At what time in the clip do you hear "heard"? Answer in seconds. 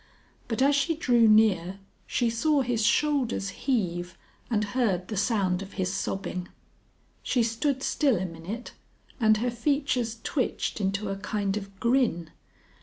4.63-5.09